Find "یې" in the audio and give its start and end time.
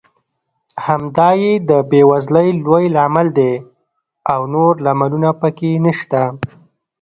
1.41-1.53